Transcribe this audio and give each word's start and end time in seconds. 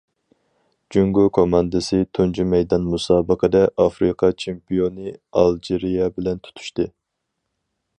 جۇڭگو 0.95 1.25
كوماندىسى 1.37 1.99
تۇنجى 2.19 2.47
مەيدان 2.55 2.89
مۇسابىقىدە 2.95 3.63
ئافرىقا 3.85 4.33
چېمپىيونى 4.45 5.17
ئالجىرىيە 5.43 6.13
بىلەن 6.19 6.47
تۇتۇشتى. 6.49 6.93